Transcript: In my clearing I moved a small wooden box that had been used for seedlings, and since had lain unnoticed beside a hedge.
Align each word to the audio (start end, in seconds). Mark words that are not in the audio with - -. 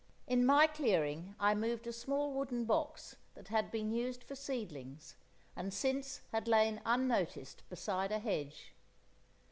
In 0.25 0.47
my 0.47 0.65
clearing 0.65 1.35
I 1.39 1.53
moved 1.53 1.85
a 1.85 1.93
small 1.93 2.33
wooden 2.33 2.65
box 2.65 3.17
that 3.35 3.49
had 3.49 3.69
been 3.69 3.91
used 3.91 4.23
for 4.23 4.33
seedlings, 4.33 5.15
and 5.55 5.71
since 5.71 6.21
had 6.31 6.47
lain 6.47 6.81
unnoticed 6.87 7.61
beside 7.69 8.11
a 8.11 8.17
hedge. 8.17 8.73